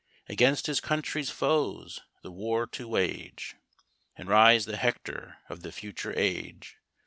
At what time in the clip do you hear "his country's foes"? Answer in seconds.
0.65-1.99